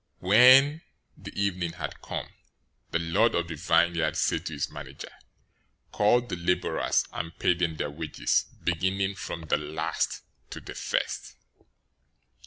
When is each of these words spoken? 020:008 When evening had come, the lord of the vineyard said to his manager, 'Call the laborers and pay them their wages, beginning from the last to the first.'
020:008 0.23 0.27
When 0.29 0.81
evening 1.35 1.73
had 1.73 2.01
come, 2.01 2.27
the 2.89 2.97
lord 2.97 3.35
of 3.35 3.47
the 3.47 3.53
vineyard 3.55 4.17
said 4.17 4.47
to 4.47 4.53
his 4.53 4.71
manager, 4.71 5.11
'Call 5.91 6.21
the 6.21 6.35
laborers 6.35 7.05
and 7.13 7.37
pay 7.37 7.53
them 7.53 7.75
their 7.75 7.91
wages, 7.91 8.45
beginning 8.63 9.13
from 9.13 9.43
the 9.43 9.57
last 9.57 10.23
to 10.49 10.59
the 10.59 10.73
first.' 10.73 11.35